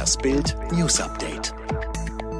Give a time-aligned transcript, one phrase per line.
[0.00, 1.52] Das Bild News Update.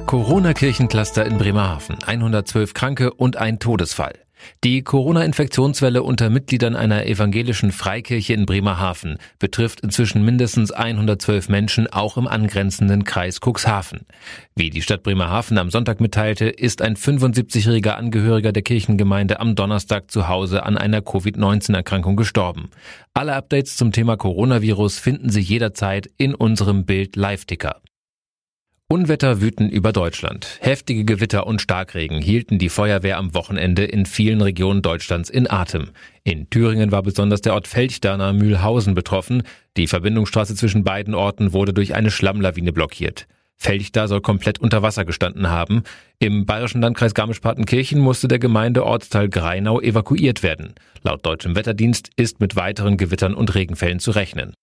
[0.07, 1.95] Corona-Kirchencluster in Bremerhaven.
[2.03, 4.15] 112 Kranke und ein Todesfall.
[4.63, 12.17] Die Corona-Infektionswelle unter Mitgliedern einer evangelischen Freikirche in Bremerhaven betrifft inzwischen mindestens 112 Menschen, auch
[12.17, 14.01] im angrenzenden Kreis Cuxhaven.
[14.55, 20.11] Wie die Stadt Bremerhaven am Sonntag mitteilte, ist ein 75-jähriger Angehöriger der Kirchengemeinde am Donnerstag
[20.11, 22.69] zu Hause an einer Covid-19-Erkrankung gestorben.
[23.13, 27.81] Alle Updates zum Thema Coronavirus finden Sie jederzeit in unserem Bild Live-Ticker.
[28.91, 30.57] Unwetter wüten über Deutschland.
[30.59, 35.91] Heftige Gewitter und Starkregen hielten die Feuerwehr am Wochenende in vielen Regionen Deutschlands in Atem.
[36.25, 39.43] In Thüringen war besonders der Ort Felchdaner Mühlhausen betroffen.
[39.77, 43.27] Die Verbindungsstraße zwischen beiden Orten wurde durch eine Schlammlawine blockiert.
[43.55, 45.83] Felchda soll komplett unter Wasser gestanden haben.
[46.19, 50.73] Im bayerischen Landkreis Garmisch-Partenkirchen musste der Gemeindeortsteil Greinau evakuiert werden.
[51.01, 54.53] Laut deutschem Wetterdienst ist mit weiteren Gewittern und Regenfällen zu rechnen.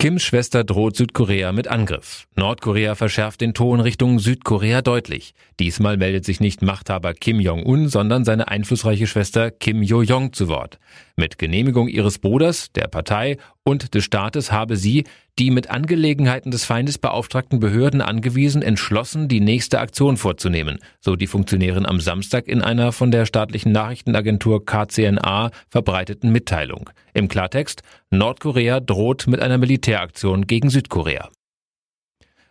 [0.00, 2.26] Kims Schwester droht Südkorea mit Angriff.
[2.34, 5.34] Nordkorea verschärft den Ton Richtung Südkorea deutlich.
[5.58, 10.78] Diesmal meldet sich nicht Machthaber Kim Jong-un, sondern seine einflussreiche Schwester Kim Jo-jong zu Wort.
[11.20, 15.04] Mit Genehmigung ihres Bruders, der Partei und des Staates habe sie
[15.38, 21.26] die mit Angelegenheiten des Feindes beauftragten Behörden angewiesen, entschlossen, die nächste Aktion vorzunehmen, so die
[21.26, 26.88] Funktionärin am Samstag in einer von der staatlichen Nachrichtenagentur KCNA verbreiteten Mitteilung.
[27.12, 31.28] Im Klartext, Nordkorea droht mit einer Militäraktion gegen Südkorea.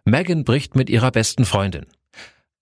[0.05, 1.87] Megan bricht mit ihrer besten Freundin.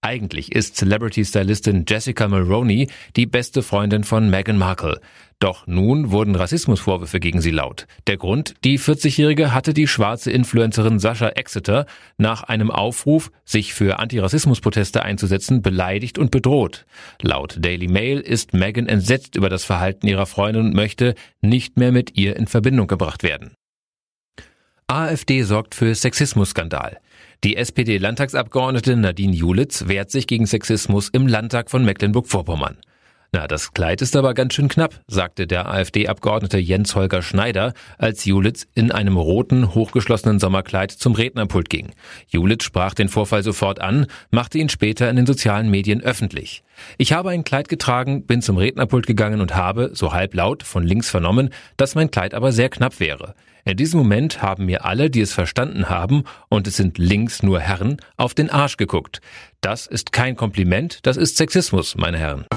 [0.02, 5.02] Eigentlich ist Celebrity-Stylistin Jessica Mulroney die beste Freundin von Meghan Markle.
[5.40, 7.88] Doch nun wurden Rassismusvorwürfe gegen sie laut.
[8.06, 11.88] Der Grund, die 40-Jährige hatte die schwarze Influencerin Sascha Exeter
[12.18, 16.86] nach einem Aufruf, sich für Antirassismusproteste einzusetzen, beleidigt und bedroht.
[17.22, 21.92] Laut Daily Mail ist Meghan entsetzt über das Verhalten ihrer Freundin und möchte nicht mehr
[21.92, 23.56] mit ihr in Verbindung gebracht werden.
[24.90, 27.02] AfD sorgt für Sexismusskandal.
[27.44, 32.78] Die SPD-Landtagsabgeordnete Nadine Julitz wehrt sich gegen Sexismus im Landtag von Mecklenburg-Vorpommern.
[33.38, 38.26] Na, das Kleid ist aber ganz schön knapp, sagte der AfD-Abgeordnete Jens Holger Schneider, als
[38.26, 41.92] Julitz in einem roten, hochgeschlossenen Sommerkleid zum Rednerpult ging.
[42.28, 46.64] Julitz sprach den Vorfall sofort an, machte ihn später in den sozialen Medien öffentlich.
[46.98, 51.12] Ich habe ein Kleid getragen, bin zum Rednerpult gegangen und habe, so halblaut, von links
[51.12, 53.36] vernommen, dass mein Kleid aber sehr knapp wäre.
[53.66, 57.60] In diesem Moment haben mir alle, die es verstanden haben, und es sind links nur
[57.60, 59.22] Herren, auf den Arsch geguckt.
[59.62, 62.48] Das ist kein Kompliment, das ist Sexismus, meine Herren.